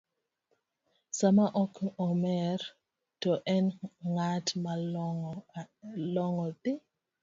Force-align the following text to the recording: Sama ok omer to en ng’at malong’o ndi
Sama 1.17 1.45
ok 1.63 1.75
omer 2.07 2.59
to 3.21 3.31
en 3.55 3.65
ng’at 4.09 4.45
malong’o 4.63 6.43
ndi 6.51 6.73